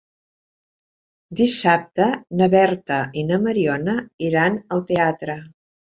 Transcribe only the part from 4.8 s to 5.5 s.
teatre.